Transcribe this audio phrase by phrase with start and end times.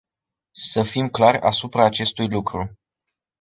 [0.71, 2.77] Să fim clari asupra acestui lucru.